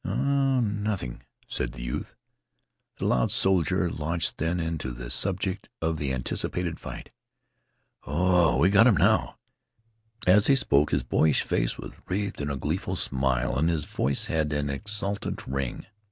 "Oh, 0.03 0.61
nothing," 0.61 1.21
said 1.47 1.73
the 1.73 1.83
youth. 1.83 2.15
The 2.97 3.05
loud 3.05 3.29
soldier 3.29 3.87
launched 3.87 4.39
then 4.39 4.59
into 4.59 4.89
the 4.89 5.11
subject 5.11 5.69
of 5.79 5.97
the 5.97 6.11
anticipated 6.11 6.79
fight. 6.79 7.11
"Oh, 8.07 8.57
we've 8.57 8.71
got 8.73 8.87
'em 8.87 8.97
now!" 8.97 9.37
As 10.25 10.47
he 10.47 10.55
spoke 10.55 10.89
his 10.89 11.03
boyish 11.03 11.43
face 11.43 11.77
was 11.77 11.91
wreathed 12.07 12.41
in 12.41 12.49
a 12.49 12.57
gleeful 12.57 12.95
smile, 12.95 13.55
and 13.59 13.69
his 13.69 13.85
voice 13.85 14.25
had 14.25 14.51
an 14.53 14.71
exultant 14.71 15.45
ring. 15.45 15.85